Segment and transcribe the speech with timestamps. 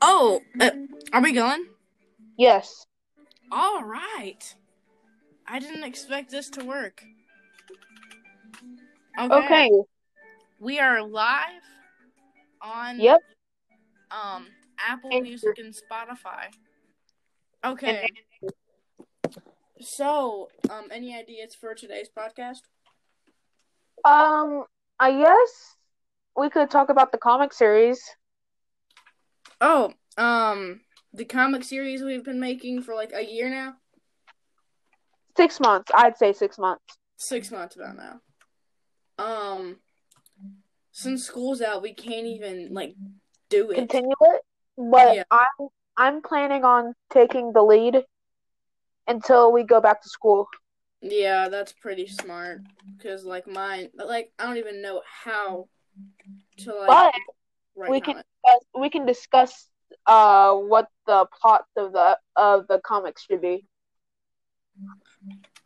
[0.00, 0.70] Oh, uh,
[1.12, 1.66] are we going?
[2.36, 2.86] Yes.
[3.52, 4.54] All right.
[5.46, 7.04] I didn't expect this to work.
[9.18, 9.36] Okay.
[9.36, 9.70] Okay.
[10.58, 11.62] We are live
[12.62, 13.20] on Yep.
[14.10, 14.46] um
[14.78, 15.24] Apple Anchor.
[15.24, 16.46] Music and Spotify.
[17.64, 18.08] Okay.
[19.80, 22.60] So, um any ideas for today's podcast?
[24.04, 24.64] Um,
[24.98, 25.76] I guess
[26.36, 28.00] we could talk about the comic series.
[29.60, 30.80] Oh, um
[31.12, 33.74] the comic series we've been making for like a year now?
[35.36, 35.90] Six months.
[35.94, 36.84] I'd say six months.
[37.16, 38.20] 6 months about now.
[39.18, 39.76] Um
[40.92, 42.94] since school's out, we can't even like
[43.48, 43.76] do it.
[43.76, 44.42] Continue it.
[44.76, 45.24] But Yeah.
[45.30, 48.04] I'm I'm planning on taking the lead
[49.06, 50.48] until we go back to school.
[51.02, 52.60] Yeah, that's pretty smart.
[53.02, 55.68] Cause like mine, like I don't even know how
[56.58, 56.88] to like.
[56.88, 57.14] But
[57.80, 59.66] write we can discuss, we can discuss
[60.06, 63.64] uh what the plot of the of the comics should be.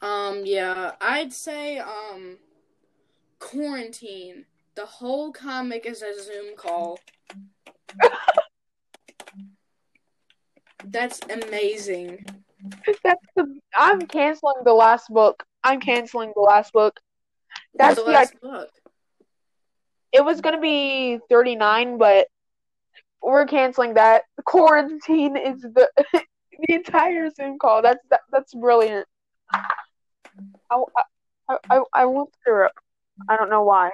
[0.00, 2.38] Um, yeah, I'd say um,
[3.38, 4.44] quarantine.
[4.74, 6.98] The whole comic is a Zoom call.
[10.84, 12.26] That's amazing.
[13.02, 15.44] That's the I'm canceling the last book.
[15.62, 17.00] I'm canceling the last book.
[17.74, 18.70] That's the last book.
[20.14, 22.28] It was gonna be 39, but
[23.20, 24.22] we're canceling that.
[24.44, 27.82] Quarantine is the the entire Zoom call.
[27.82, 29.06] That's that, that's brilliant.
[29.52, 29.66] I,
[30.70, 32.72] I, I, I want syrup.
[33.28, 33.90] I don't know why.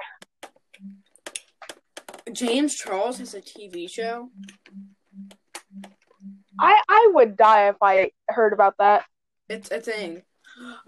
[2.31, 4.29] James Charles has a TV show.
[6.59, 9.05] I I would die if I heard about that.
[9.49, 10.21] It's a thing.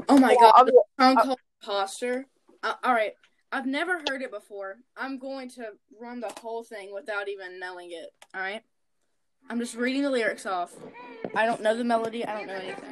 [0.07, 0.57] Oh my Well, god.
[0.57, 2.25] I'm- The song uh, called Imposter.
[2.61, 3.13] Uh, all right.
[3.53, 4.77] I've never heard it before.
[4.97, 8.09] I'm going to run the whole thing without even knowing it.
[8.33, 8.63] All right.
[9.47, 10.73] I'm just reading the lyrics off.
[11.35, 12.25] I don't know the melody.
[12.25, 12.89] I don't know anything.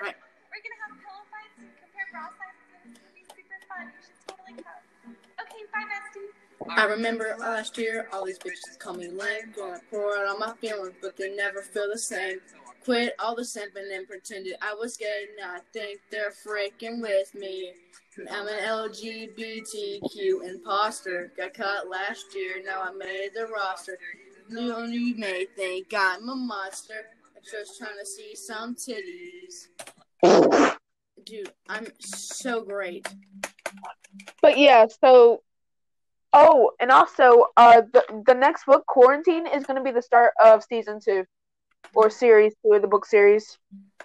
[0.00, 0.16] Right.
[0.48, 3.92] We're gonna have pillow fights, compare bra sizes, it's gonna be super fun.
[3.92, 5.16] You should totally come.
[5.42, 6.80] Okay, bye, bestie.
[6.80, 9.52] I remember last year, all these bitches call me lame.
[9.54, 12.40] Gonna pour out all my feelings, but they never feel the same.
[12.84, 15.26] Quit all the simping and pretended I was gay.
[15.38, 17.72] Now I think they're freaking with me.
[18.30, 21.32] I'm an LGBTQ imposter.
[21.36, 23.96] Got caught last year, now I made the roster.
[24.48, 27.06] You, you may think I'm a monster.
[27.36, 29.68] I'm just trying to see some titties.
[31.24, 33.06] Dude, I'm so great.
[34.40, 35.42] But yeah, so
[36.32, 40.64] oh, and also uh the the next book, Quarantine, is gonna be the start of
[40.64, 41.24] season two.
[41.94, 43.58] Or series two of the book series.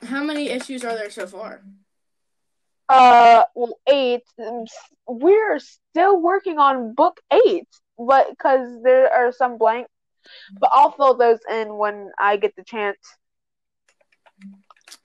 [0.04, 1.62] How many issues are there so far?
[2.90, 4.24] Uh, well, eight.
[5.08, 7.68] We're still working on book eight,
[7.98, 9.90] but because there are some blanks,
[10.60, 12.98] but I'll fill those in when I get the chance.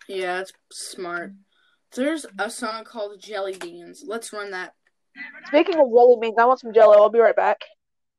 [0.08, 1.32] Yeah, it's smart.
[1.94, 4.04] There's a song called Jelly Beans.
[4.06, 4.72] Let's run that.
[5.46, 6.94] Speaking of jelly beans, I want some Jello.
[6.94, 7.58] I'll be right back.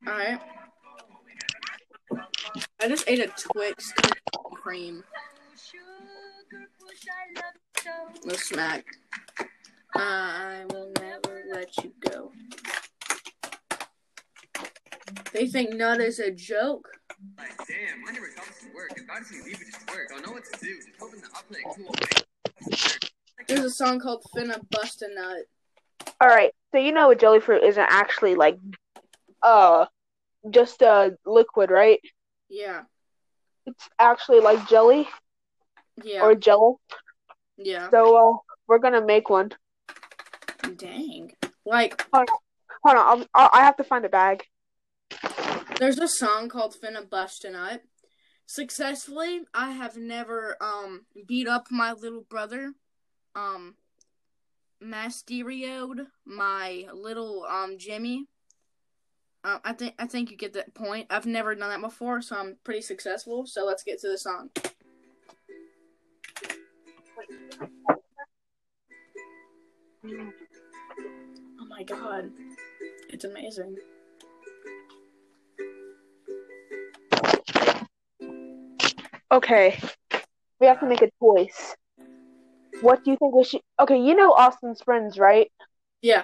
[0.07, 0.39] Alright.
[2.79, 3.93] I just ate a Twix
[4.63, 5.03] cream.
[5.57, 8.27] Sugar push, I love you so.
[8.29, 8.85] No smack.
[9.93, 12.31] I will never let you go.
[15.33, 16.87] They think nut is a joke.
[17.37, 18.91] Like, damn, I never comes to work.
[18.95, 20.77] If God sees leave it just work, I'll know what to do.
[20.77, 21.95] Just hoping that I'll cool.
[23.49, 26.13] There's a song called Finna Bust a Nut.
[26.21, 28.57] All right, so you know a jelly fruit isn't actually like,
[29.41, 29.87] uh,
[30.49, 31.99] just a liquid, right?
[32.49, 32.83] Yeah.
[33.65, 35.07] It's actually like jelly
[36.03, 36.21] Yeah.
[36.23, 36.79] or Jello.
[37.57, 37.89] yeah.
[37.89, 38.37] So uh,
[38.67, 39.51] we're gonna make one.
[40.75, 41.31] Dang.
[41.65, 42.27] Like, Hold
[42.85, 44.43] on, I'll, I'll, I have to find a bag.
[45.79, 47.81] There's a song called Finna Bust a Nut.
[48.45, 52.73] Successfully, I have never um beat up my little brother.
[53.35, 53.75] Um
[54.83, 58.27] Masterioed my little um Jimmy.
[59.45, 61.07] I think I think you get that point.
[61.09, 63.45] I've never done that before, so I'm pretty successful.
[63.45, 64.49] So let's get to the song.
[70.05, 72.31] Oh my god.
[73.09, 73.77] It's amazing.
[79.31, 79.79] Okay,
[80.59, 81.75] we have to make a choice.
[82.81, 83.61] What do you think we should?
[83.79, 85.51] Okay, you know Austin Springs, right?
[86.01, 86.23] Yeah.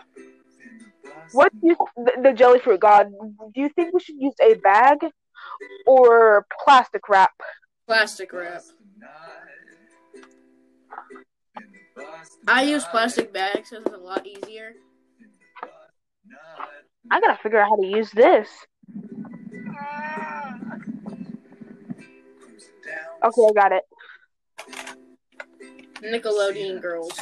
[1.31, 3.11] What do you the, the jelly fruit god?
[3.53, 4.97] Do you think we should use a bag
[5.85, 7.31] or plastic wrap?
[7.87, 8.63] Plastic wrap.
[12.47, 14.73] I use plastic bags because it's a lot easier.
[17.11, 18.47] I gotta figure out how to use this.
[23.21, 23.83] Okay, I got it.
[26.01, 27.19] Nickelodeon Girls.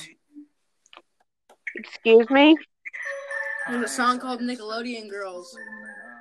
[1.75, 2.55] Excuse me.
[3.69, 5.55] There's a song called Nickelodeon Girls.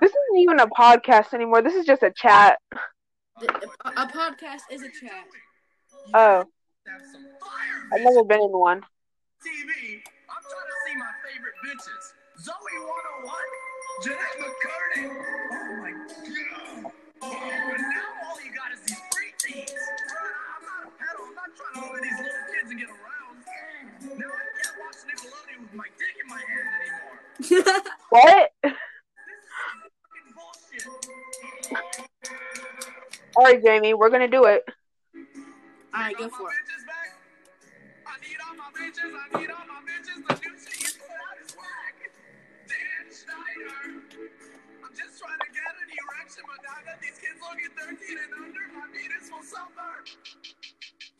[0.00, 1.62] This isn't even a podcast anymore.
[1.62, 2.58] This is just a chat.
[3.40, 3.54] The-
[3.84, 5.24] A, a podcast is a chat.
[6.14, 6.44] Oh,
[6.86, 8.80] Have some fire, I've never been in one.
[9.42, 10.02] TV.
[10.28, 12.14] I'm trying to see my favorite bitches.
[12.42, 12.76] Zoey
[13.24, 13.34] 101,
[14.02, 15.04] Jennette McCurdy.
[15.52, 16.92] Oh my god.
[17.22, 19.72] Oh, and now all you got is these preteens.
[19.72, 20.20] Bro,
[20.52, 21.20] I'm not a pedo.
[21.26, 23.46] I'm not trying to look at these little kids and get aroused.
[24.20, 26.65] Now I can't watch Nickelodeon with my dick in my hand anymore.
[27.38, 28.50] What?
[28.62, 28.78] This is
[30.00, 30.86] fucking bullshit.
[33.36, 34.64] All right, Jamie, we're gonna do it.
[35.94, 36.56] Alright, go for it.
[36.56, 37.12] bitches back.
[38.06, 39.12] I need all my bitches.
[39.12, 40.24] I need all my bitches.
[40.24, 41.96] The new shit you put out is whack.
[42.68, 44.00] Dan Schneider.
[44.80, 48.16] I'm just trying to get an erection, but now that these kids look at 13
[48.16, 50.04] and under, my penis will suffer.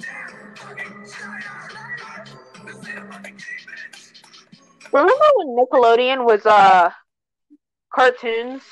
[0.01, 1.61] Dan fucking Schneider.
[2.65, 4.06] This ain't a fucking game, bitch.
[4.93, 6.91] Remember when Nickelodeon was uh
[7.95, 8.63] cartoons?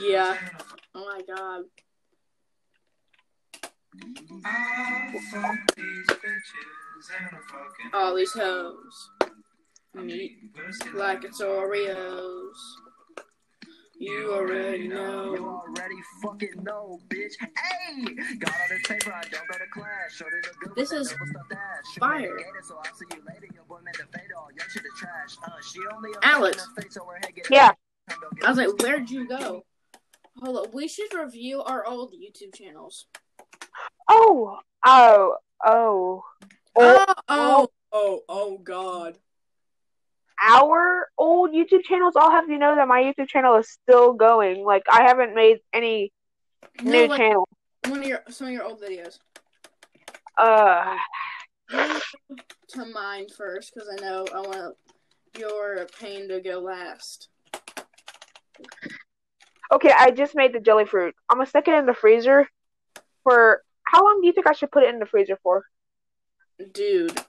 [0.00, 0.36] Yeah.
[0.94, 1.64] Oh my god.
[7.92, 9.10] All these hoes.
[9.94, 10.32] Meat
[10.94, 12.52] like it's Oreos.
[14.00, 15.34] You already know.
[15.34, 17.34] You already fucking know, bitch.
[17.38, 18.02] Hey!
[18.38, 20.12] Got all this paper, I don't go to class.
[20.14, 22.20] Showed it a good This is double stuffed fire.
[22.20, 23.46] made a gator, so I'll see you later.
[23.52, 24.48] Your boy meant to fade all.
[24.56, 25.36] Your shit is trash.
[25.44, 26.56] Uh, she only Alex.
[26.56, 27.72] in her face, so her head get- Yeah.
[28.42, 29.66] I was like, where'd you go?
[30.42, 30.72] Hold up.
[30.72, 33.04] We should review our old YouTube channels.
[34.08, 36.24] Oh, oh, oh.
[36.74, 39.18] Oh, oh, oh, oh, God.
[40.42, 42.14] Our old YouTube channels.
[42.16, 44.64] I'll have you know that my YouTube channel is still going.
[44.64, 46.12] Like I haven't made any
[46.82, 47.48] No, new like, channel.
[47.86, 49.18] one of your some of your old videos.
[50.38, 50.96] Uh,
[52.68, 54.76] To mine first, because I know I want
[55.38, 57.28] your pain to go last.
[59.72, 59.92] okay.
[59.96, 61.14] I just made the jelly fruit.
[61.28, 62.48] I'm gonna stick it in the freezer
[63.24, 63.62] for.
[63.84, 65.64] How long do you think I should put it in the freezer for?
[66.72, 67.20] Dude,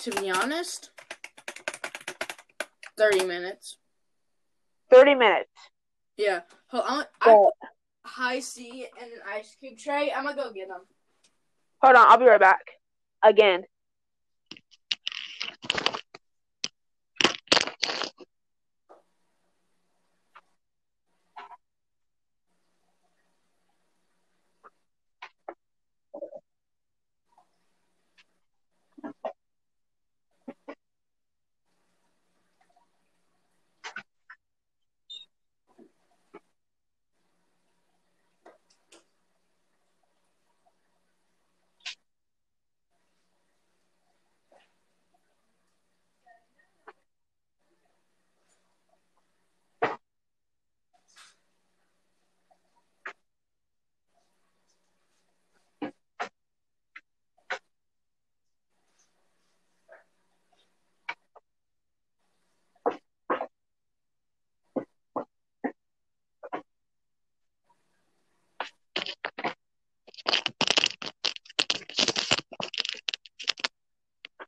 [0.00, 0.90] to be honest,
[2.96, 3.76] 30 minutes.
[4.90, 5.50] Thirty minutes.
[6.16, 6.40] Yeah.
[6.68, 7.04] Hold on.
[7.22, 7.50] Oh,
[8.04, 10.12] high C and an ice cube tray.
[10.14, 10.82] I'm gonna go get them.
[11.82, 12.06] hold on.
[12.08, 12.60] I'll be right back.
[13.22, 13.64] Again.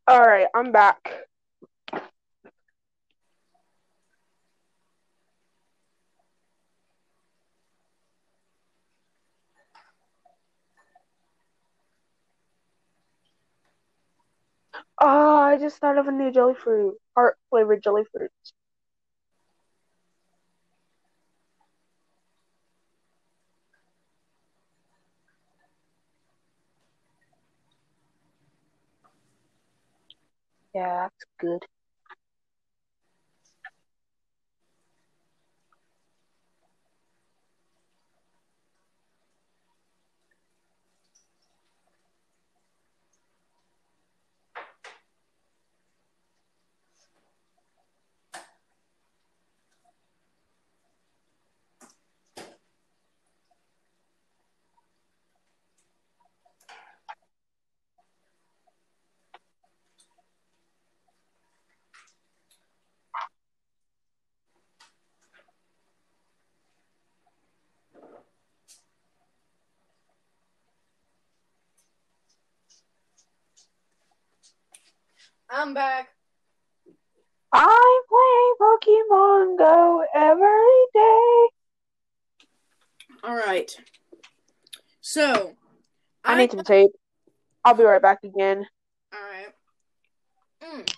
[0.09, 1.27] All right, I'm back.
[15.01, 18.31] Oh, I just thought of a new jelly fruit, heart flavored jelly fruit.
[30.77, 31.63] Yeah, that's good.
[75.59, 76.09] I'm back.
[77.51, 81.49] I play Pokemon Go every day.
[83.25, 83.75] All right.
[85.01, 85.55] So,
[86.23, 86.91] I need some tape.
[87.65, 88.67] I'll be right back again.
[89.15, 89.55] Alright.
[90.63, 90.95] Mm.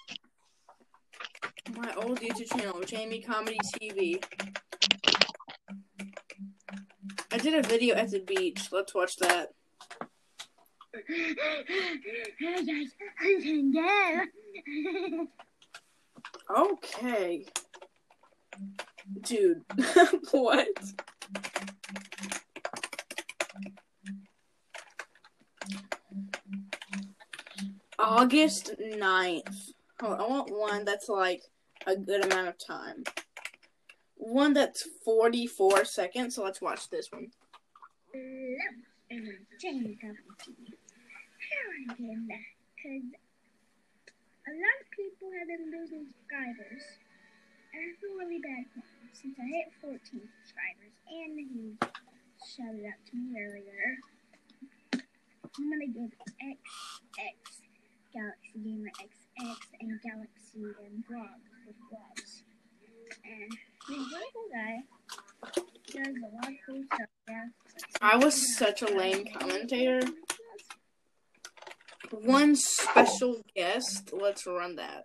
[1.76, 4.20] My old YouTube channel, Jamie Comedy TV.
[7.30, 8.72] I did a video at the beach.
[8.72, 9.50] Let's watch that.
[16.50, 17.44] Okay.
[19.22, 19.62] Dude.
[20.30, 20.68] what?
[27.98, 29.72] August 9th.
[30.00, 31.42] Hold on, I want one that's like
[31.86, 33.04] a good amount of time.
[34.16, 37.28] One that's 44 seconds, so let's watch this one.
[41.48, 42.28] How again?
[42.76, 43.02] Because
[44.48, 46.84] a lot of people have been losing subscribers.
[47.76, 51.76] And I feel really bad for them since I hit 14 subscribers and he
[52.40, 54.00] shouted out to me earlier.
[54.96, 56.56] I'm gonna give XX
[58.08, 62.40] Galaxy Gamer XX and Galaxy and Vlogs with vlogs.
[63.24, 63.52] And
[63.84, 64.80] he's a guy.
[65.92, 67.12] Does a lot of cool stuff.
[67.28, 67.44] Yeah.
[68.00, 70.00] I was such a lame commentator.
[72.10, 74.10] One special guest.
[74.12, 75.04] Let's run that.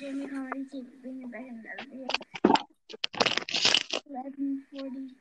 [0.00, 2.06] Jamie Comedy TV bringing back another video.
[4.04, 5.14] 1140.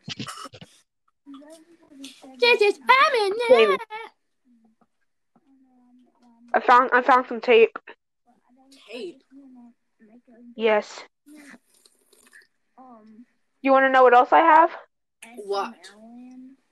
[1.26, 3.34] 1147.
[3.50, 3.78] Jamie,
[6.54, 7.78] I found I found some tape.
[8.92, 9.22] Tape?
[10.56, 11.04] Yes.
[12.78, 13.26] Um,
[13.62, 14.72] You want to know what else I have?
[15.46, 15.76] What?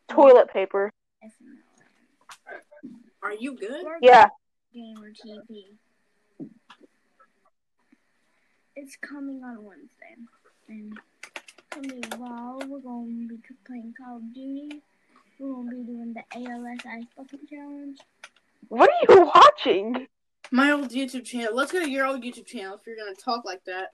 [0.09, 0.91] Toilet paper.
[3.25, 3.31] SMLN.
[3.31, 3.85] Are you good?
[3.85, 4.27] Or Yeah.
[4.73, 5.65] Gamer TV.
[8.75, 10.15] It's coming on Wednesday.
[10.67, 10.99] And
[11.69, 14.81] coming while we're going to be playing Call of Duty.
[15.39, 17.99] We're going to be doing the ALS Ice Bucket Challenge.
[18.69, 20.07] What are you watching?
[20.51, 21.55] My old YouTube channel.
[21.55, 23.91] Let's go to your old YouTube channel if you're gonna talk like that.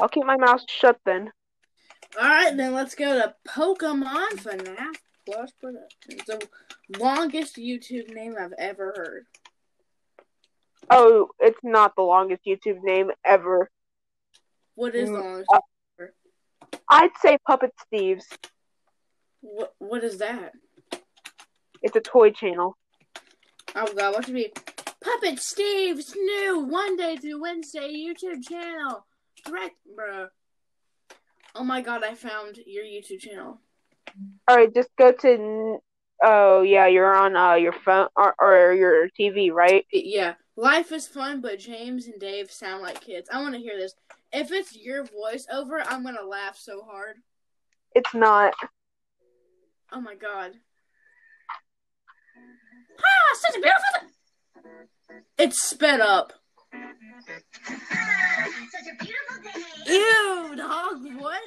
[0.00, 1.32] I'll keep my mouth shut then.
[2.16, 4.96] Alright, then let's go to Pokemon FNAF
[5.26, 6.24] Plus Productions.
[6.26, 6.48] The
[6.98, 9.26] longest YouTube name I've ever heard.
[10.90, 13.70] Oh, it's not the longest YouTube name ever.
[14.74, 15.50] What is the Mm, longest?
[15.52, 15.58] uh,
[16.88, 18.26] I'd say Puppet Steve's.
[19.40, 20.52] What, what is that?
[21.82, 22.76] It's a toy channel.
[23.74, 24.52] Oh god, what should be?
[25.02, 29.06] Puppet Steve's new Monday through Wednesday YouTube channel.
[29.46, 30.28] Correct, bruh.
[31.54, 33.60] Oh my god, I found your YouTube channel.
[34.48, 35.78] All right, just go to.
[36.22, 39.86] Oh yeah, you're on uh your phone or, or your TV, right?
[39.92, 43.28] Yeah, life is fun, but James and Dave sound like kids.
[43.32, 43.94] I want to hear this.
[44.32, 47.16] If it's your voiceover, I'm gonna laugh so hard.
[47.94, 48.52] It's not.
[49.92, 50.52] Oh my god.
[52.98, 53.82] Ah, such a beautiful.
[54.00, 54.10] thing.
[55.38, 56.32] It's sped up.
[59.86, 60.98] Ew, dog.
[61.18, 61.40] What?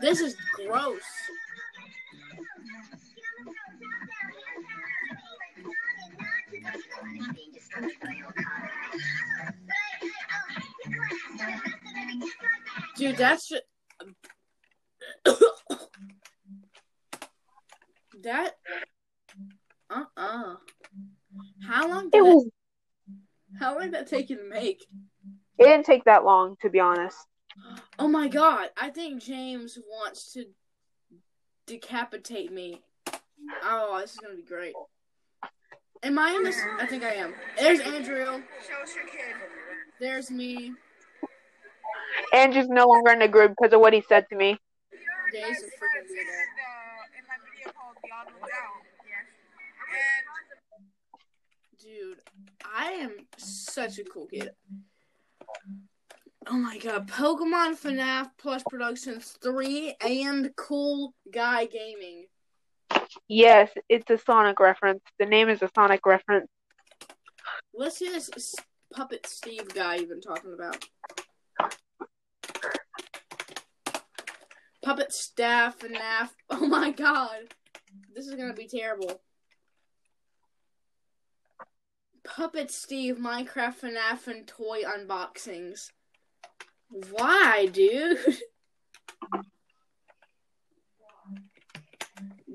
[0.00, 1.02] This is gross.
[12.96, 13.62] Dude, that's just...
[18.22, 18.52] that.
[19.88, 20.54] Uh uh
[21.66, 22.44] How long It did was.
[22.44, 24.84] that, how long did that take you to make?
[25.58, 27.16] It didn't take that long, to be honest.
[27.98, 30.46] Oh my god, I think James wants to
[31.66, 32.80] decapitate me.
[33.62, 34.74] Oh, this is gonna be great.
[36.02, 36.60] Am I in this?
[36.78, 37.34] I think I am.
[37.58, 38.24] There's Andrew.
[38.24, 39.34] Show us your kid.
[40.00, 40.72] There's me.
[42.32, 44.58] Andrew's no longer in the group because of what he said to me.
[45.32, 46.26] Days are freaking weird.
[47.16, 48.82] in my video called Beyond the Doubt.
[51.78, 51.82] Yes.
[51.82, 52.18] Dude,
[52.64, 54.50] I am such a cool kid.
[56.46, 62.26] Oh my god, Pokemon FNAF Plus Productions 3 and Cool Guy Gaming.
[63.28, 65.02] Yes, it's a Sonic reference.
[65.18, 66.48] The name is a Sonic reference.
[67.74, 68.54] Let's see this
[68.92, 70.84] Puppet Steve guy you've been talking about.
[74.82, 76.30] Puppet Staff FNAF.
[76.52, 77.54] Oh my god.
[78.14, 79.20] This is gonna be terrible.
[82.24, 85.90] Puppet Steve, Minecraft FNAF, and toy unboxings.
[86.90, 88.18] Why, dude?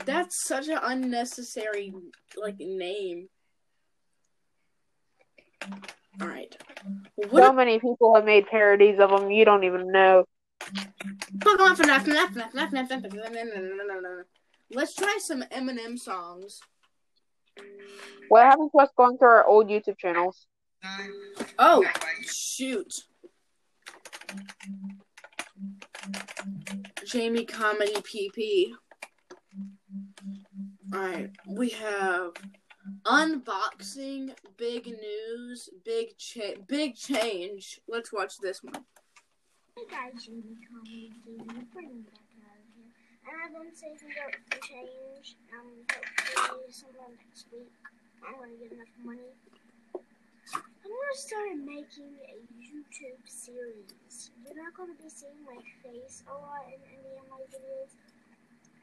[0.06, 1.94] That's such an unnecessary
[2.36, 3.30] like name.
[6.22, 6.56] All right.
[7.22, 7.56] So What?
[7.56, 9.32] many people have made parodies of them.
[9.32, 10.26] You don't even know.
[14.72, 16.60] Let's try some Eminem songs.
[18.30, 20.48] What happened to us going through our old YouTube channels?
[21.58, 21.84] Oh,
[22.24, 22.94] shoot.
[27.06, 28.72] Jamie Comedy PP.
[30.94, 32.32] Alright, we have
[33.06, 37.80] unboxing, big news, big cha- big change.
[37.88, 38.86] Let's watch this one.
[39.76, 42.14] Hey guys, Jamie Comedy Gaming, bringing back
[42.44, 42.92] out here.
[43.28, 45.36] And I've been saving up for change.
[45.54, 45.84] Um,
[46.38, 47.72] hopefully sometime next week.
[48.26, 49.34] I'm gonna get enough money.
[50.54, 54.30] I'm gonna start making a YouTube series.
[54.46, 57.90] You're not gonna be seeing my face a lot in any of my videos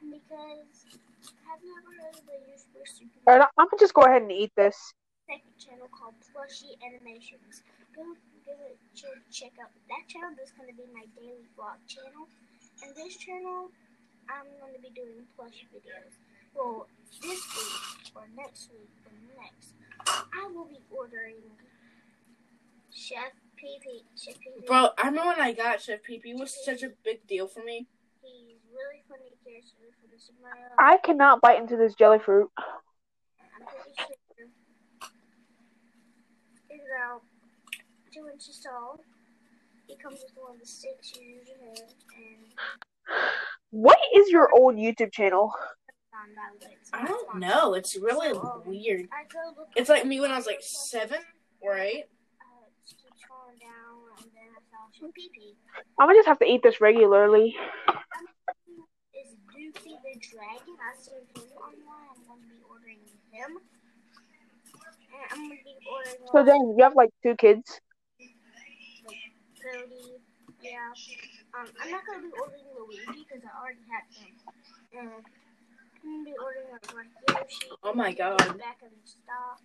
[0.03, 0.99] because
[1.47, 4.31] I've you ever heard of the YouTuber Super Alright, I'm gonna just go ahead and
[4.31, 4.93] eat this.
[5.27, 7.63] second channel called Plushy Animations.
[7.95, 8.03] Go
[8.43, 10.35] give it ch- check out that channel.
[10.35, 12.27] This is gonna be my daily vlog channel,
[12.83, 13.71] and this channel
[14.27, 16.11] I'm gonna be doing plush videos.
[16.55, 16.87] Well,
[17.21, 19.73] this week or next week or next,
[20.33, 21.35] I will be ordering
[22.91, 24.03] Chef PP.
[24.15, 24.65] Chef PP.
[24.67, 27.63] Bro, I remember when I got Chef PP, it was such a big deal for
[27.63, 27.87] me.
[28.21, 30.69] He's really funny character for the Super Mario.
[30.79, 32.49] I cannot bite into this jelly fruit.
[32.57, 34.07] I'm pretty sure
[36.69, 37.21] it's about
[38.13, 38.99] two inches tall.
[39.87, 43.19] He comes with one of the sticks you use your hair and
[43.71, 45.51] What is your old YouTube channel?
[46.23, 47.41] Found out that I don't sponsored.
[47.41, 47.73] know.
[47.73, 49.07] It's really So, weird.
[49.11, 51.19] I go look It's like me when I was like seven
[51.61, 52.05] or eight.
[52.39, 55.29] Uh, just keep scrolling down and then I found some pee
[55.99, 57.55] I'm gonna just have to eat this regularly.
[59.13, 60.75] Is Dookie the Dragon?
[60.79, 62.15] I seen him online.
[62.29, 62.99] I'm gonna be ordering
[63.31, 63.57] him.
[65.13, 67.79] And I'm gonna be ordering So then you have like two kids.
[68.19, 69.17] like
[69.61, 70.17] Cody.
[70.61, 70.89] Yeah.
[71.59, 74.33] Um, I'm not gonna be ordering Luigi because I already had him.
[74.93, 75.09] And
[76.05, 77.03] I'm be ordering like my
[77.41, 77.69] Yoshi.
[77.83, 78.37] Oh my god.
[78.57, 79.61] Back in stock.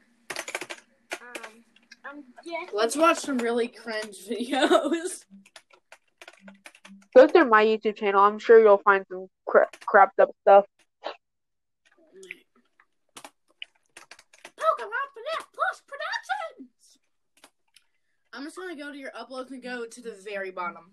[1.21, 1.65] Um,
[2.05, 2.69] I'm guessing.
[2.73, 5.25] Let's watch some really cringe videos.
[7.17, 8.21] Go through my YouTube channel.
[8.21, 10.67] I'm sure you'll find some cra- crapped up stuff.
[14.59, 16.99] Pokemon FNAF Plus Productions!
[18.33, 20.93] I'm just gonna go to your uploads and go to the very bottom.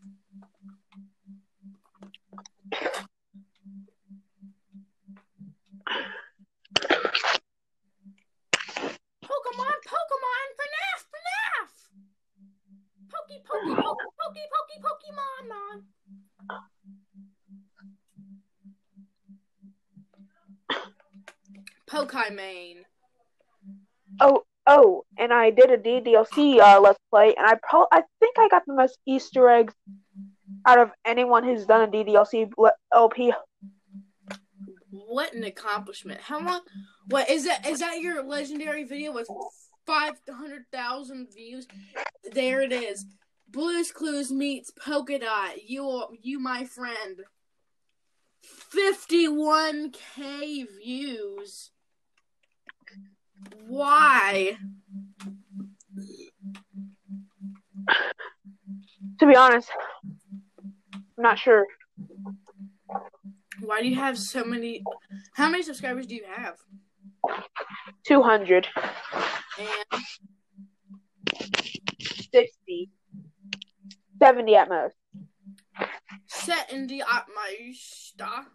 [9.25, 11.71] Pokemon, Pokemon, FNAF, FNAF!
[13.11, 15.77] Pokey, Pokey, Pokey, Pokey, Pokey, Pokemon, man.
[21.87, 22.83] Pokimane.
[24.19, 28.37] Oh, oh, and I did a DDLC uh, let's play, and I pro- I think
[28.39, 29.73] I got the most Easter eggs
[30.65, 32.51] out of anyone who's done a DDLC
[32.93, 33.33] LP.
[35.15, 36.19] What an accomplishment!
[36.19, 36.59] How long?
[36.59, 36.79] Mm-hmm.
[37.07, 37.65] What is that?
[37.65, 39.29] Is that your legendary video with
[39.87, 41.69] five hundred thousand views?
[42.33, 43.05] There it is.
[43.47, 45.69] Blues Clues meets Polka Dot.
[45.69, 47.21] You, you, my friend.
[48.41, 51.71] Fifty-one k views.
[53.67, 54.57] Why?
[59.19, 59.69] To be honest,
[60.13, 61.65] I'm not sure.
[63.61, 64.83] Why do you have so many?
[65.33, 66.57] How many subscribers do you have?
[68.05, 68.67] 200,
[69.59, 70.01] And
[72.31, 72.89] 60,
[74.21, 74.95] 70 at most.
[76.27, 78.45] set in the Atmeister.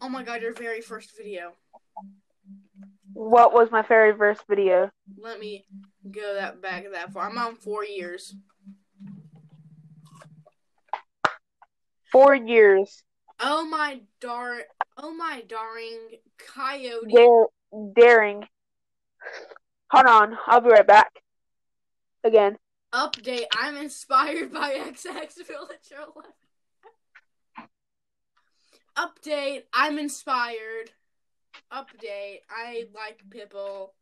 [0.00, 1.52] Oh my god, your very first video.
[3.12, 4.90] What was my very first video?
[5.18, 5.66] Let me
[6.10, 7.28] go that back that far.
[7.28, 8.34] I'm on four years.
[12.10, 13.02] Four years.
[13.42, 14.60] Oh my dar
[14.98, 17.10] oh my darling coyote.
[17.12, 17.46] Dare,
[17.94, 18.46] daring.
[19.90, 21.10] Hold on, I'll be right back.
[22.22, 22.56] Again.
[22.92, 23.44] Update.
[23.56, 26.32] I'm inspired by XX Villager 11.
[28.98, 29.62] Update.
[29.72, 30.90] I'm inspired.
[31.72, 32.40] Update.
[32.50, 33.94] I like Pipple.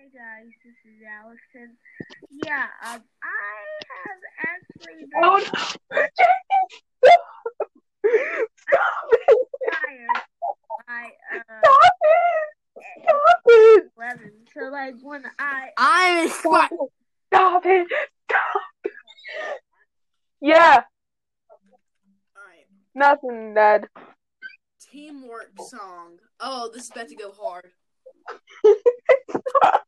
[0.00, 1.76] Hey guys, this is Allison.
[2.46, 3.60] Yeah, um, I
[3.92, 5.44] have actually been Oh, no.
[8.56, 9.36] Stop it!
[9.68, 10.08] inspired
[10.88, 11.04] by
[11.36, 12.48] uh Stop it!
[13.02, 13.84] Stop it!
[13.98, 14.32] eleven.
[14.54, 16.70] So like when I I'm inspired.
[17.30, 17.86] Stop it!
[18.30, 18.92] Stop it!
[20.40, 20.84] Yeah,
[22.34, 22.66] Alright.
[22.94, 23.88] nothing, Dad.
[24.80, 26.20] Teamwork song.
[26.40, 27.72] Oh, this is about to go hard.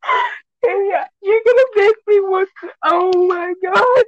[0.65, 2.71] Maria, you're gonna make me want to.
[2.85, 4.05] Oh my god.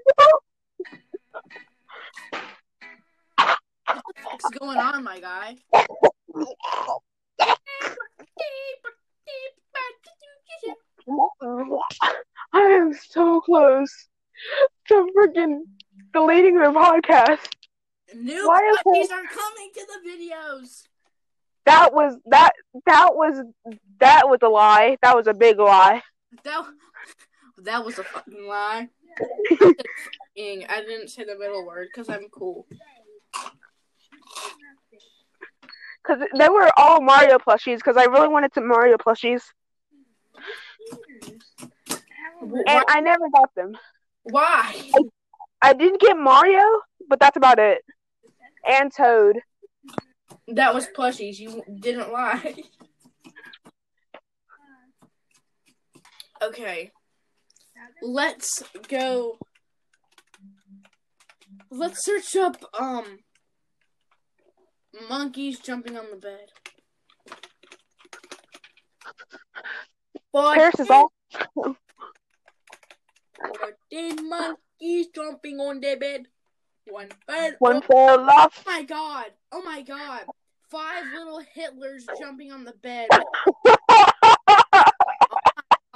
[4.25, 5.57] What's going on, my guy?
[12.53, 14.09] I am so close
[14.88, 15.61] to freaking
[16.12, 17.40] deleting the podcast.
[18.14, 20.85] New Why puppies are coming to the videos.
[21.66, 22.53] That was that
[22.87, 23.42] that was
[24.00, 24.96] that was a lie.
[25.03, 26.03] That was a big lie.
[26.44, 26.66] That
[27.62, 28.88] that was a fucking lie.
[29.50, 30.66] I fucking.
[30.68, 32.66] I didn't say the middle word because I'm cool.
[36.07, 37.81] Cause they were all Mario plushies.
[37.81, 39.42] Cause I really wanted some Mario plushies,
[42.42, 43.72] and I never got them.
[44.24, 44.90] Why?
[45.62, 46.62] I didn't get Mario,
[47.09, 47.83] but that's about it.
[48.66, 49.40] And Toad.
[50.48, 51.38] That was plushies.
[51.38, 52.54] You didn't lie.
[56.42, 56.90] Okay.
[58.02, 59.38] Let's go.
[61.70, 63.18] Let's search up um
[65.09, 66.48] monkeys jumping on the bed.
[70.35, 71.12] Paris is all.
[73.37, 76.26] Fourteen monkeys jumping on the bed.
[76.87, 77.57] One bed.
[77.59, 78.62] One Oh fell off.
[78.66, 79.26] my god!
[79.57, 80.23] Oh my god!
[80.69, 83.07] Five little Hitlers jumping on the bed.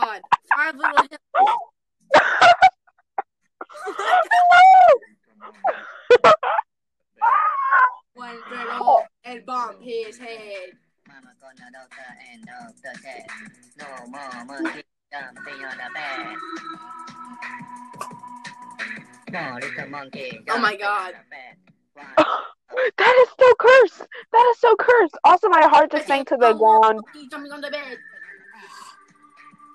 [0.00, 0.22] Oh my god,
[0.56, 1.18] five little Hitlers.
[8.14, 10.70] One bed off and bump his head.
[11.08, 13.26] Mama gonna doctor and doctor said
[13.76, 16.36] no more monkey jumping on the bed.
[19.32, 20.44] No little monkey.
[20.48, 21.16] Oh my jumping God.
[22.96, 23.04] On the bed.
[23.04, 24.08] One that is so cursed.
[24.32, 25.18] That is so cursed.
[25.24, 27.00] Also, my heart just sank to the ground.
[27.30, 27.98] jumping on the bed.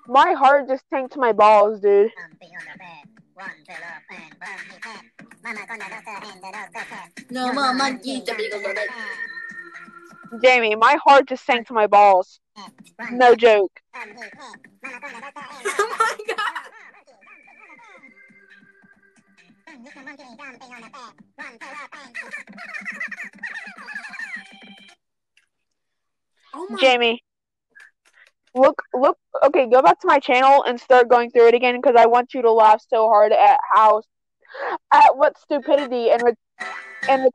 [0.07, 2.11] My heart just sank to my balls, dude.
[2.19, 3.07] jumping on the bed.
[3.35, 5.01] One fell off and bumped his head.
[5.43, 8.89] Mama gonna doctor and the doctor said No more monkey jumping on the bed.
[10.43, 12.39] Jamie, my heart just sank to my balls.
[13.11, 13.71] No joke.
[13.93, 14.59] bumped his head.
[14.83, 16.71] Mama gonna doctor and the Oh my god!
[19.81, 20.93] Little monkey jumping on the bed.
[21.35, 22.15] One fell off and
[26.55, 27.23] Oh my Jamie,
[28.53, 29.17] look, look.
[29.43, 32.35] Okay, go back to my channel and start going through it again because I want
[32.35, 34.03] you to laugh so hard at how,
[34.93, 36.21] at what stupidity and
[37.09, 37.31] and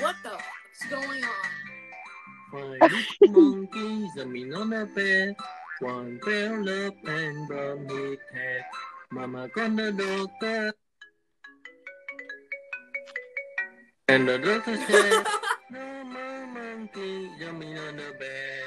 [0.00, 2.80] What the fuck's going on?
[2.80, 5.36] Five monkeys jumping on the bed.
[5.80, 8.64] One fell up and bumped his head.
[9.10, 10.72] Mama the doctor.
[14.08, 15.26] And the doctor said,
[15.70, 18.64] No more monkey jumping on the bed.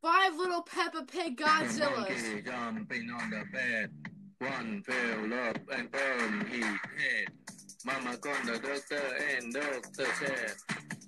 [0.00, 1.96] Five little Peppa Pig Godzillas.
[1.96, 3.90] Monkey jumping on the bed.
[4.38, 7.28] One fell up and bumped his head.
[7.84, 9.02] Mama called the doctor
[9.36, 10.54] and doctor said,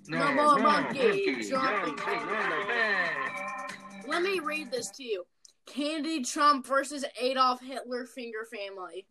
[0.07, 4.07] No more monkey monkey jumping jumping on the bed.
[4.07, 5.25] Let me read this to you.
[5.65, 9.05] Kennedy Trump versus Adolf Hitler finger family.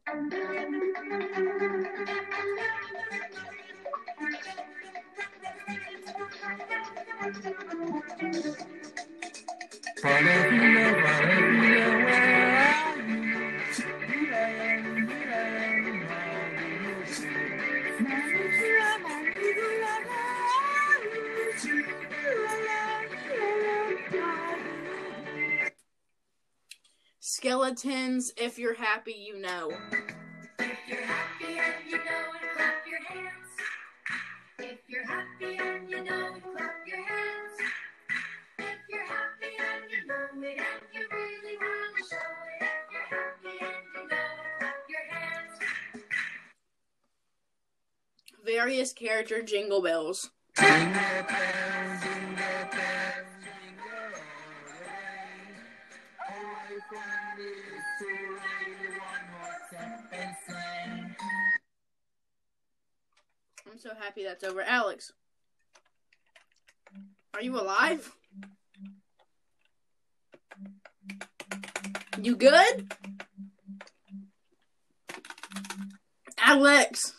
[27.43, 29.73] Skeletons, if you're happy, you know.
[30.61, 32.05] If you're happy and you know
[32.41, 33.49] it, clap your hands.
[34.61, 37.59] If you're happy and you know it, clap your hands.
[38.61, 42.63] If you're happy and you know it and you really want to show it.
[42.63, 45.59] If you're happy and you know it, clap your hands.
[48.45, 50.31] Various character jingle bells.
[50.57, 52.22] Jingle bells,
[63.73, 64.61] I'm so happy that's over.
[64.61, 65.13] Alex,
[67.33, 68.15] are you alive?
[72.21, 72.93] You good?
[76.37, 77.15] Alex,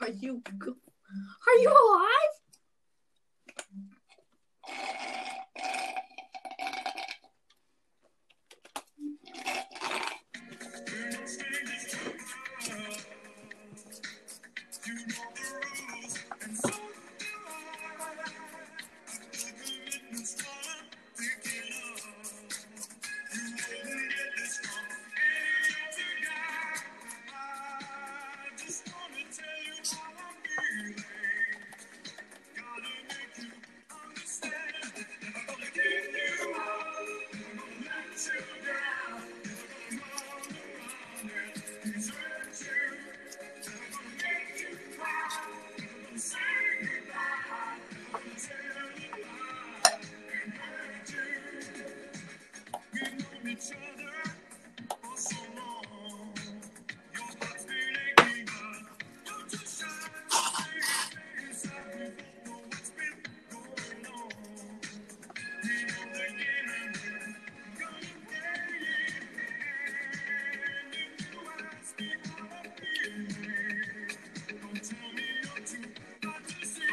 [0.00, 0.76] are you go-
[1.46, 2.39] are you alive?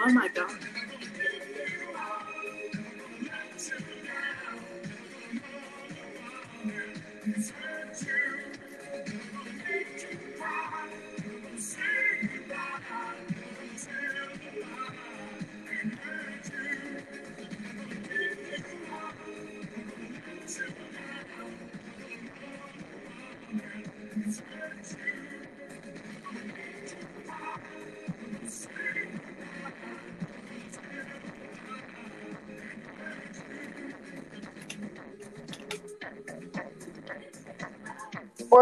[0.07, 0.56] Oh my god.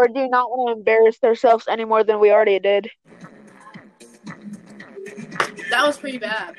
[0.06, 2.88] Or do not want to embarrass themselves any more than we already did?
[5.70, 6.54] That was pretty bad.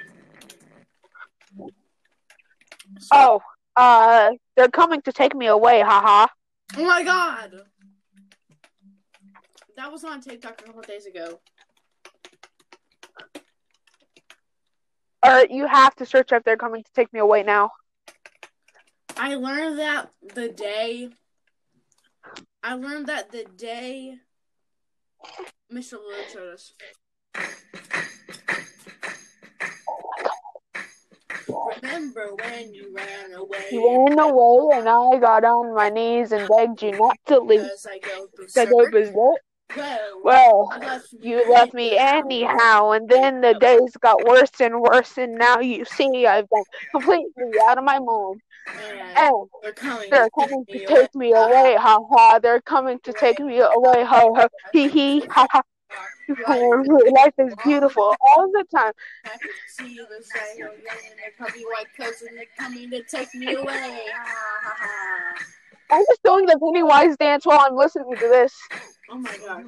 [3.00, 3.42] So- Oh,
[3.78, 6.28] uh, they're coming to take me away, haha.
[6.76, 7.62] Oh my god!
[9.78, 11.40] That was on TikTok a couple days ago.
[15.24, 17.72] Or you have to search up they're coming to take me away now.
[19.16, 21.12] I learned that the day.
[22.68, 24.16] I learned that the day
[25.72, 25.94] Mr.
[25.94, 26.74] Lillard showed us.
[31.82, 33.70] Remember when you ran away?
[33.72, 37.62] You ran away and I got on my knees and begged you not to leave.
[37.62, 37.88] Because
[38.58, 39.16] I go berserk.
[39.78, 44.60] Well, Well, you left me you left me anyhow, and then the days got worse
[44.60, 48.42] and worse, and now you see I've been completely out of my mind.
[48.68, 50.10] And oh, they're coming.
[50.10, 52.40] they're to coming take to take me away, ha ha.
[52.40, 54.48] They're coming to take me away, ha ha.
[54.74, 55.62] Hee hee, ha ha.
[56.28, 58.92] Life is beautiful all the time.
[65.90, 68.54] I'm just doing the Pennywise dance while I'm listening to this.
[69.10, 69.64] Oh my god.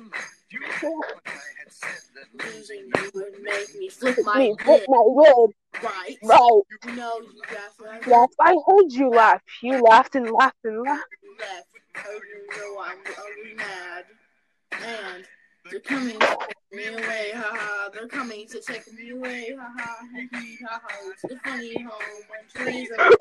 [0.52, 4.56] You know what I had said that Losing you would make me flip my Me,
[4.68, 4.84] lid.
[4.88, 5.52] my lid.
[5.84, 6.18] Right.
[6.24, 6.62] Right.
[6.86, 8.08] You know you got that.
[8.08, 9.42] Yes, I heard you laugh.
[9.62, 11.04] You laughed and laughed and laughed.
[11.40, 11.68] left.
[11.98, 14.06] Oh, you know I'm ugly mad.
[14.72, 15.26] And
[15.70, 17.90] they're coming to take me away, haha.
[17.90, 19.94] They're coming to take me away, haha.
[20.16, 20.88] Hee hee, haha.
[21.12, 23.12] It's the funny home when trees are.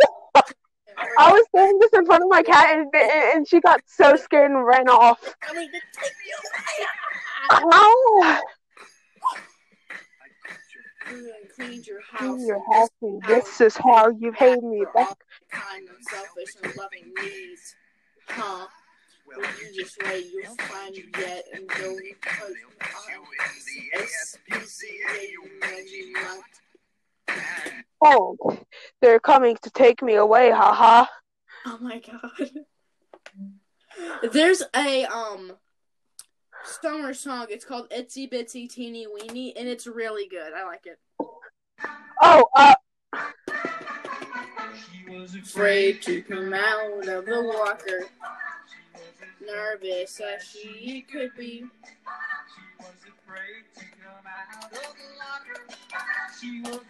[1.19, 4.51] I was saying this in front of my cat, and, and she got so scared
[4.51, 5.21] and ran off.
[5.41, 7.08] coming to take me away, haha.
[7.51, 8.41] Oh,
[11.11, 12.23] You cleaned your house.
[12.41, 15.17] in your house, and this is how you paid me back.
[15.51, 17.77] Kind and selfish and loving needs.
[18.29, 18.67] Huh?
[19.27, 20.27] Will you just wait?
[20.33, 26.45] You'll find you yet and go because I'm SPCA when you want.
[28.01, 28.59] Oh,
[29.01, 31.07] they're coming to take me away, haha.
[31.67, 32.51] Oh my god.
[34.33, 35.53] There's a um
[36.69, 37.47] summer song.
[37.51, 40.53] It's called Itsy Bitsy Teeny Weeny, and it's really good.
[40.53, 40.99] I like it.
[42.23, 42.75] Oh, uh,
[45.43, 48.05] Afraid to come out of the walker.
[49.49, 51.65] Nervous as she could be.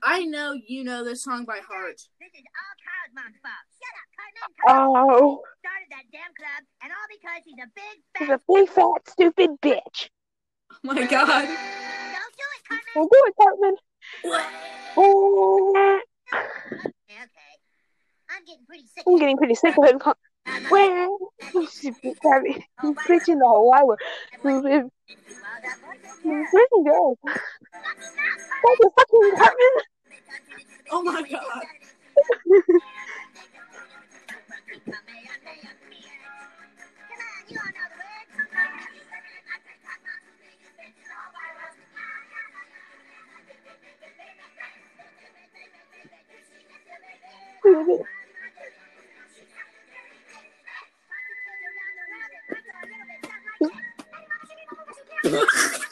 [0.03, 1.97] I know you know this song by heart.
[2.21, 3.67] This is all Cosmo's fault.
[3.79, 4.09] Shut up,
[4.67, 5.03] Cartman.
[5.11, 8.41] oh, started that damn club, and all because he's a big he's fat.
[8.41, 10.09] a big fat stupid bitch.
[10.73, 11.47] Oh my god.
[11.47, 12.95] Don't do it, Cartman.
[12.95, 13.77] Don't do it, Cartman.
[14.97, 16.01] Oh,
[17.11, 17.55] Okay.
[18.31, 19.05] I'm getting pretty sick.
[19.07, 19.99] I'm getting pretty sick of him.
[20.49, 21.19] Car- Well,
[22.83, 23.99] he's bitching the whole hour.
[24.43, 24.91] Where'd
[26.75, 27.19] he go?
[28.63, 29.83] That's a fucking Cartman.
[30.91, 31.65] Oh my god.
[55.29, 55.88] Your reaction is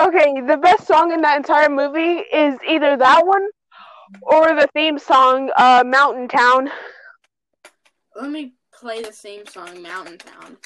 [0.00, 3.46] Okay, the best song in that entire movie is either that one
[4.22, 6.70] or the theme song, uh, Mountain Town.
[8.16, 10.56] Let me play the same song, Mountain Town.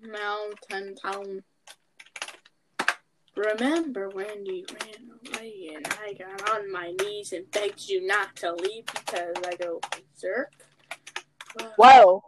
[0.00, 1.42] Mountain Town.
[3.34, 8.36] Remember when you ran away and I got on my knees and begged you not
[8.36, 10.52] to leave because I go berserk?
[11.58, 12.24] Well, Whoa.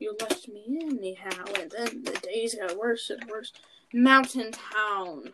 [0.00, 3.52] you left me anyhow, and then the days got worse and worse.
[3.94, 5.24] Mountain Town.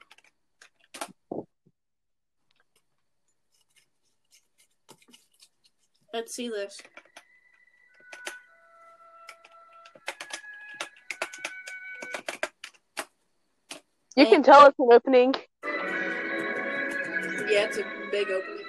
[6.12, 6.80] Let's see this.
[14.16, 14.30] You oh.
[14.30, 15.34] can tell it's an opening.
[17.48, 18.64] Yeah, it's a big opening.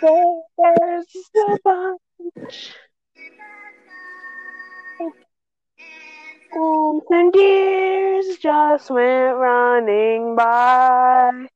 [0.00, 1.06] There's
[1.48, 2.72] a bunch.
[6.52, 11.46] And years just went running by.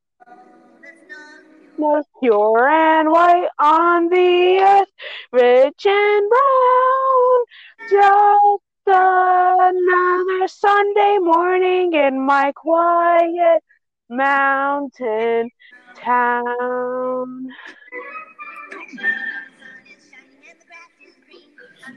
[1.78, 4.88] Was pure and white on the earth,
[5.32, 7.44] rich and brown.
[7.90, 13.62] Just another Sunday morning in my quiet
[14.08, 15.50] mountain
[15.96, 17.48] town.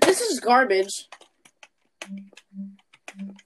[0.02, 1.08] This is garbage.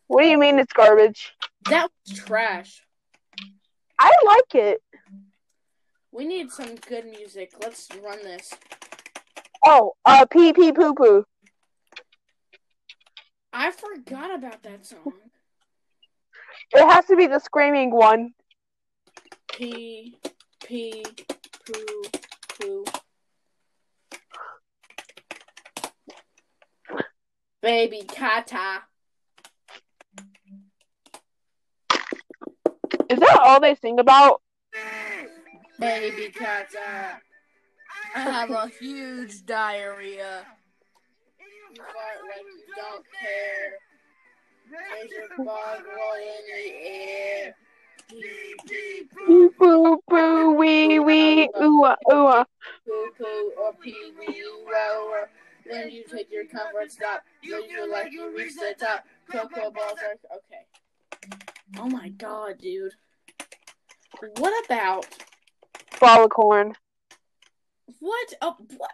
[0.10, 1.34] What do you mean it's garbage?
[1.70, 2.82] That was trash.
[4.00, 4.82] I like it.
[6.12, 7.54] We need some good music.
[7.62, 8.52] Let's run this.
[9.64, 11.26] Oh, uh, pee pee poo poo.
[13.54, 15.14] I forgot about that song.
[16.74, 18.34] It has to be the screaming one.
[19.54, 20.18] Pee
[20.66, 21.06] P
[21.68, 22.02] poo
[22.58, 22.86] poo.
[27.62, 28.86] Baby Kata.
[33.10, 34.42] Is that all they sing about?
[35.80, 37.20] Baby Kata.
[38.16, 40.46] I have a huge diarrhea.
[41.40, 43.74] You fart like you don't care.
[44.70, 45.82] There's your bug
[46.20, 47.56] in the air.
[49.26, 52.46] Poo poo poo wee wee ooh ah, ooh ah.
[52.86, 55.30] poo poo or pee wee rower.
[55.66, 59.06] When you take your comfort stop, you feel like you reach the top.
[59.32, 60.66] Cocoa balls are okay.
[61.78, 62.94] Oh my god, dude.
[64.38, 65.06] What about
[66.00, 66.74] Ball of corn.
[68.00, 68.34] what?
[68.42, 68.92] Oh, what?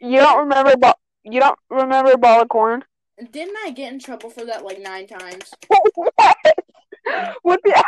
[0.00, 0.98] You don't remember ball?
[1.24, 2.84] You don't remember ball of corn?
[3.32, 5.52] Didn't I get in trouble for that like nine times?
[7.44, 7.84] With the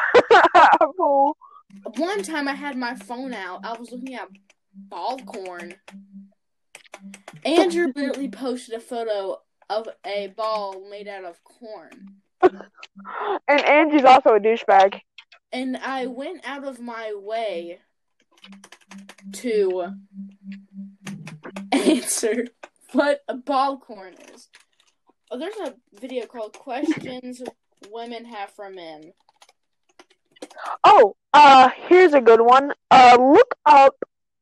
[0.54, 1.36] apple.
[1.96, 3.60] One time I had my phone out.
[3.64, 4.28] I was looking at
[4.74, 5.74] ball corn.
[7.44, 12.19] Andrew literally posted a photo of a ball made out of corn.
[13.48, 15.00] And Angie's also a douchebag.
[15.52, 17.80] And I went out of my way
[19.32, 19.94] to
[21.72, 22.46] answer
[22.92, 24.48] what a ball corn is.
[25.30, 27.42] Oh, there's a video called Questions
[27.90, 29.12] Women Have for Men.
[30.84, 32.72] Oh, uh, here's a good one.
[32.90, 33.94] Uh, look up.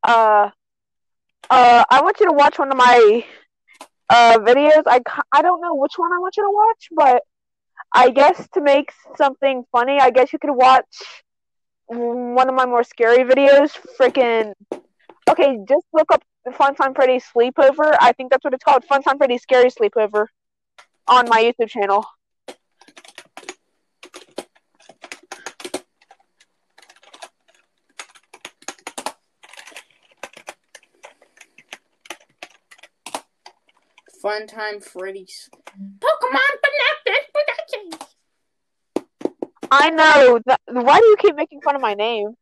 [0.02, 0.50] Uh,
[1.50, 3.24] uh, I want you to watch one of my
[4.10, 4.84] uh videos.
[4.86, 5.00] I
[5.32, 7.22] I don't know which one I want you to watch, but
[7.92, 11.24] I guess to make something funny, I guess you could watch
[11.86, 13.70] one of my more scary videos.
[13.98, 14.52] Freaking.
[15.28, 16.22] Okay, just look up
[16.54, 17.96] Fun Time Freddy's Sleepover.
[18.00, 18.84] I think that's what it's called.
[18.84, 20.26] Fun Time Freddy's Scary Sleepover
[21.06, 22.04] on my YouTube channel.
[34.20, 35.48] Fun Time Freddy's.
[36.00, 38.16] Pokemon Bananas Productions!
[39.70, 40.40] I know.
[40.46, 42.34] Th- why do you keep making fun of my name?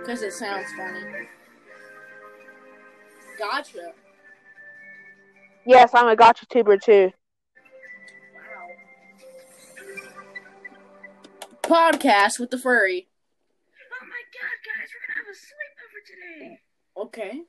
[0.00, 1.28] Because it sounds funny.
[3.38, 3.92] Gotcha.
[5.66, 7.12] Yes, I'm a gotcha tuber too.
[8.34, 8.68] Wow.
[11.62, 13.08] Podcast with the furry.
[14.00, 16.60] Oh my god, guys, we're gonna have a sleepover today.
[16.96, 17.42] Okay.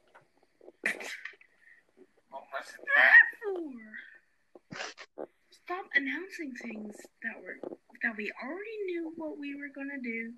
[2.30, 5.28] What was that for?
[5.52, 7.58] Stop announcing things that were
[8.04, 10.34] that we already knew what we were gonna do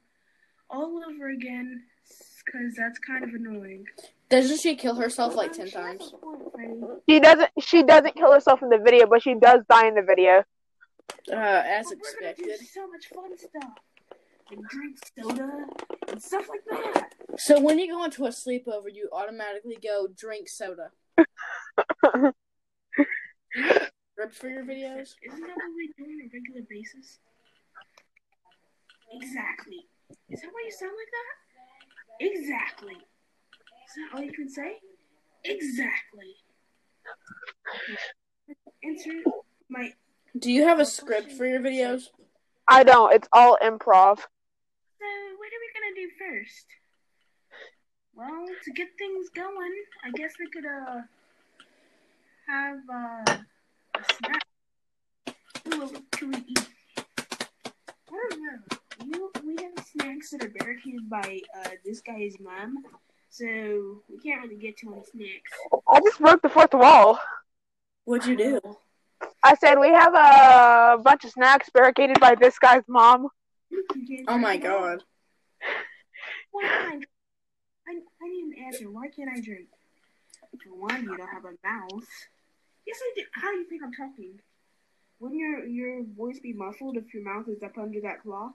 [0.70, 1.84] all over again,
[2.46, 3.86] because that's kind of annoying.
[4.30, 6.14] Doesn't she kill herself like ten times?
[7.08, 7.50] She doesn't.
[7.60, 10.44] She doesn't kill herself in the video, but she does die in the video.
[11.32, 12.68] Uh, as But we're do expected.
[12.68, 13.78] so much fun stuff.
[14.50, 15.66] Like drink soda
[16.08, 17.14] and stuff like that.
[17.38, 20.92] So when you go into a sleepover, you automatically go drink soda.
[23.54, 25.14] Script for your videos?
[25.24, 27.20] Isn't that what we do on a regular basis?
[29.12, 29.88] Exactly.
[30.30, 32.26] Is that why you sound like that?
[32.26, 32.94] Exactly.
[32.94, 34.78] Is that all you can say?
[35.44, 36.36] Exactly.
[38.84, 39.12] Answer
[39.70, 39.94] my.
[40.38, 42.10] Do you have a script for your videos?
[42.68, 43.14] I don't.
[43.14, 44.18] It's all improv.
[44.18, 46.66] So, what are we gonna do first?
[48.16, 51.02] Well, to get things going, I guess we could uh
[52.48, 53.42] have uh,
[53.96, 54.42] a snack.
[55.74, 56.70] Ooh, what can we eat?
[57.08, 58.78] I don't know.
[59.04, 62.84] You, we have snacks that are barricaded by uh, this guy's mom,
[63.30, 65.52] so we can't really get to any snacks.
[65.90, 67.20] I just broke the fourth wall.
[68.06, 68.78] What'd you do?
[69.44, 73.28] I said we have a bunch of snacks barricaded by this guy's mom.
[74.28, 75.04] Oh my god.
[76.52, 77.06] Why can't
[77.88, 78.90] I, I, I need an answer.
[78.90, 79.68] Why can't I drink?
[80.64, 82.08] For one, you don't have a mouth.
[82.88, 83.24] Yes, I do.
[83.34, 84.40] How do you think I'm talking?
[85.20, 88.54] Wouldn't your your voice be muffled if your mouth is up under that cloth?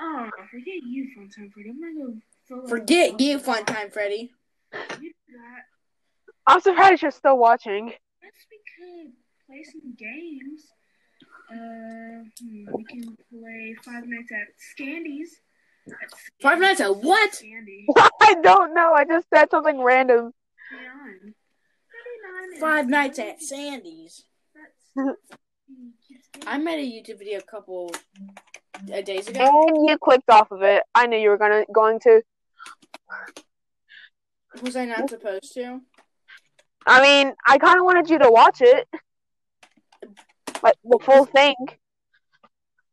[0.00, 1.70] Oh, forget you, fun time Freddy.
[1.70, 2.14] I'm gonna go
[2.66, 4.32] Forget you, fun time, Freddy.
[4.72, 5.64] You that.
[6.46, 7.88] I'm surprised you're still watching.
[8.22, 9.12] Yes, we could
[9.46, 10.62] play some games.
[11.50, 15.40] Uh, hmm, we can play Five Nights at Scandy's.
[15.88, 17.32] At Five Nights at what?
[17.32, 17.84] Scandy.
[18.22, 18.92] I don't know.
[18.94, 20.32] I just said something random.
[20.70, 21.34] 39.
[22.52, 24.24] 39 Five Nights at Sandy's.
[26.46, 27.92] I made a YouTube video a couple
[28.92, 29.66] uh, days ago.
[29.68, 30.82] And you clicked off of it.
[30.94, 32.22] I knew you were gonna going to.
[34.62, 35.80] Was I not supposed to?
[36.86, 38.88] I mean, I kind of wanted you to watch it,
[40.62, 41.54] like the full thing.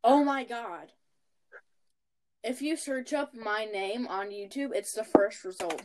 [0.04, 0.92] Oh my god.
[2.44, 5.82] If you search up my name on YouTube, it's the first result.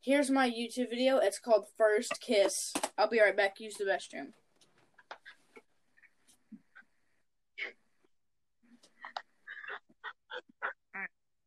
[0.00, 1.18] Here's my YouTube video.
[1.18, 2.72] It's called First Kiss.
[2.98, 3.60] I'll be right back.
[3.60, 4.32] Use the restroom.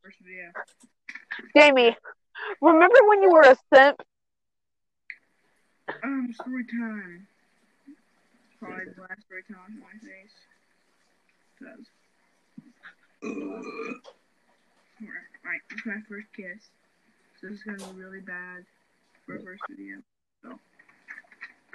[0.07, 0.51] First video.
[1.53, 1.97] Jamie,
[2.61, 4.01] remember when you were a simp?
[6.01, 7.27] Um, story time.
[8.57, 10.31] Probably the last story time on my face.
[11.59, 11.87] Does.
[15.03, 16.69] Alright, it's my first kiss.
[17.41, 18.63] So this is gonna be really bad
[19.25, 19.97] for a first video.
[20.41, 20.57] So.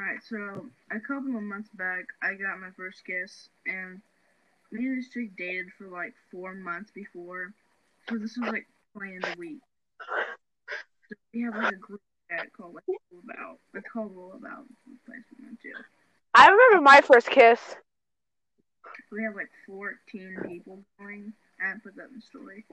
[0.00, 4.00] Alright, so a couple of months back, I got my first kiss, and
[4.70, 7.52] me and this chick dated for like four months before.
[8.08, 9.60] So this was like playing the week.
[11.08, 12.00] So we have like a group
[12.30, 13.58] chat called like Roll About.
[13.74, 14.64] It's called Roll About.
[14.86, 15.72] The place we went to.
[16.34, 17.76] I remember my first kiss.
[19.10, 21.32] We have like 14 people going.
[21.62, 22.64] I haven't put that in the story.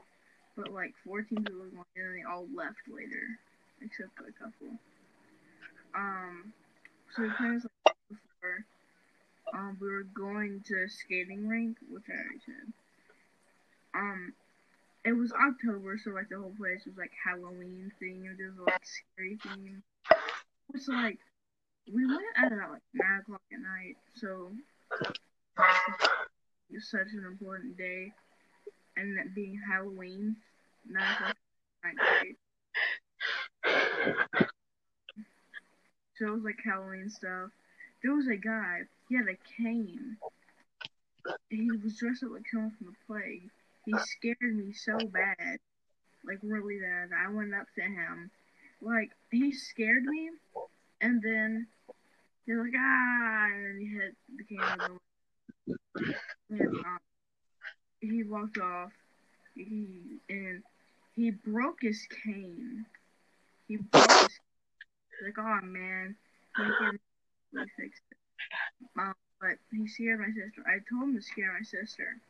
[0.55, 3.23] But like 14 people going and then they all left later.
[3.81, 4.75] Except for a couple.
[5.95, 6.53] Um,
[7.15, 8.65] so the plan was like before.
[9.53, 12.73] Um, we were going to a skating rink, which I already said.
[13.95, 14.33] Um,
[15.05, 18.39] it was October, so like the whole place was like Halloween themed.
[18.39, 19.81] It was like scary theme.
[20.73, 21.19] It's like
[21.91, 24.51] we went at about like nine o'clock at night, so
[26.69, 28.11] it's such an important day,
[28.97, 30.35] and that being Halloween,
[30.87, 31.37] nine o'clock
[31.85, 32.37] at night.
[36.15, 37.49] So it was like Halloween stuff.
[38.03, 38.81] There was a guy.
[39.07, 40.17] He had a cane.
[41.49, 43.49] He was dressed up like someone from the plague.
[43.89, 45.57] He scared me so bad,
[46.23, 47.09] like really bad.
[47.11, 48.29] I went up to him,
[48.81, 50.29] like he scared me,
[51.01, 51.65] and then
[52.45, 54.43] he was like ah, and he hit the
[55.67, 55.73] the
[56.51, 56.99] and, um,
[57.99, 58.91] he walked off.
[59.55, 60.61] He and
[61.15, 62.85] he broke his cane.
[63.67, 64.39] He broke his
[65.23, 66.15] like oh man,
[66.57, 66.99] he can
[67.53, 68.17] really fix it.
[68.99, 70.61] Um, but he scared my sister.
[70.67, 72.21] I told him to scare my sister.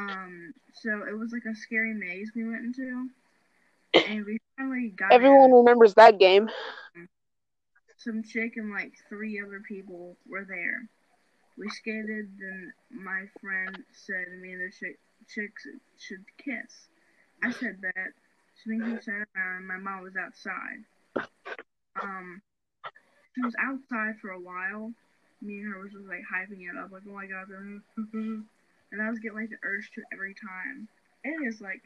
[0.00, 3.08] Um, so it was like a scary maze we went into,
[3.94, 5.52] and we finally got Everyone in.
[5.52, 6.48] remembers that game.
[7.98, 10.88] Some chick and like three other people were there.
[11.58, 14.98] We skated, then my friend said me and the chick
[15.28, 15.66] chicks
[15.98, 16.88] should kiss.
[17.42, 18.12] I said that.
[18.56, 20.84] So me and he sat around, and my mom was outside.
[22.02, 22.42] Um,
[23.34, 24.92] she was outside for a while.
[25.42, 27.46] Me and her was just like hyping it up, like, oh my god,
[28.92, 30.88] and I was getting like the urge to every time.
[31.24, 31.82] It is like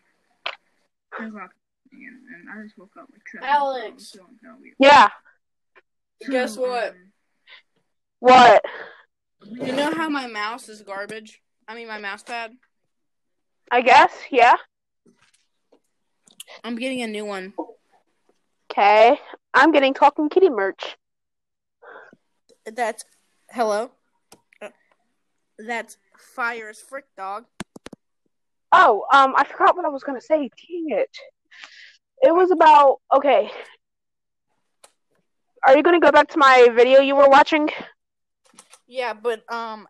[1.18, 1.50] 10 o'clock,
[1.92, 4.10] and, and I just woke up like 7 Alex.
[4.12, 4.74] So I'm feeling kinda weird.
[4.78, 5.08] Yeah.
[6.30, 6.90] Guess what?
[6.90, 7.12] um,
[8.20, 8.64] What?
[9.50, 11.42] You know how my mouse is garbage?
[11.68, 12.52] I mean, my mouse pad?
[13.70, 14.12] I guess.
[14.30, 14.54] Yeah.
[16.62, 17.52] I'm getting a new one.
[18.70, 19.18] Okay.
[19.52, 20.96] I'm getting Talking Kitty merch.
[22.66, 23.04] That's.
[23.50, 23.90] Hello?
[24.62, 24.68] Uh,
[25.58, 27.44] That's fire as frick, dog.
[28.72, 30.36] Oh, um, I forgot what I was gonna say.
[30.38, 31.16] Dang it!
[32.22, 33.50] It was about okay.
[35.66, 37.68] Are you gonna go back to my video you were watching?
[38.86, 39.86] Yeah, but um,